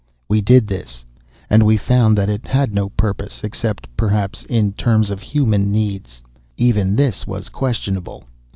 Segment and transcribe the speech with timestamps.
[0.27, 1.05] We did this,
[1.47, 6.23] and we found that it had no purpose, except, perhaps, in terms of human needs.
[6.57, 8.23] Even this was questionable.